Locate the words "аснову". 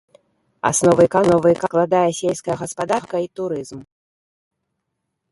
0.69-1.01